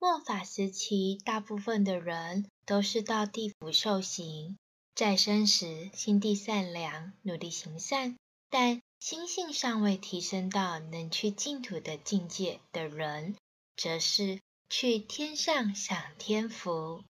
[0.00, 4.56] 末法时期大部分的人都是到地府受刑
[4.94, 8.16] 在生时心地善良努力行善。
[8.48, 13.36] 但心性尚未提升到能去净土的境界的人
[13.76, 14.40] 则是
[14.70, 17.04] 去天上享天福。